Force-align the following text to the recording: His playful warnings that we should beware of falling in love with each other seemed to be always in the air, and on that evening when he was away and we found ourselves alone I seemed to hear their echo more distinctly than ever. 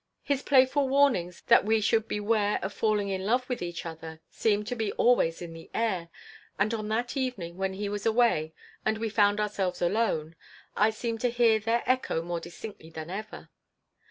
His 0.23 0.41
playful 0.41 0.89
warnings 0.89 1.41
that 1.45 1.63
we 1.63 1.79
should 1.79 2.07
beware 2.07 2.57
of 2.63 2.73
falling 2.73 3.09
in 3.09 3.23
love 3.23 3.47
with 3.47 3.61
each 3.61 3.85
other 3.85 4.19
seemed 4.31 4.65
to 4.65 4.75
be 4.75 4.91
always 4.93 5.43
in 5.43 5.53
the 5.53 5.69
air, 5.75 6.09
and 6.57 6.73
on 6.73 6.87
that 6.87 7.15
evening 7.15 7.55
when 7.55 7.73
he 7.73 7.87
was 7.87 8.07
away 8.07 8.55
and 8.83 8.97
we 8.97 9.09
found 9.09 9.39
ourselves 9.39 9.79
alone 9.79 10.35
I 10.75 10.89
seemed 10.89 11.21
to 11.21 11.29
hear 11.29 11.59
their 11.59 11.83
echo 11.85 12.23
more 12.23 12.39
distinctly 12.39 12.89
than 12.89 13.11
ever. 13.11 13.51